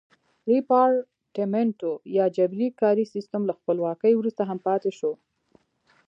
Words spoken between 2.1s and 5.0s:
یا جبري کاري سیستم له خپلواکۍ وروسته هم پاتې